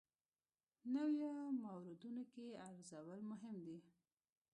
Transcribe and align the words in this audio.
نویو 0.93 1.31
موردونو 1.63 2.23
کې 2.33 2.47
ارزول 2.67 3.21
مهم 3.31 3.55
دي. 3.67 3.79